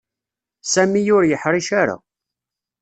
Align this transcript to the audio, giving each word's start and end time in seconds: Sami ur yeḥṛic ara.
Sami 0.71 1.01
ur 1.15 1.23
yeḥṛic 1.25 1.69
ara. 1.81 1.97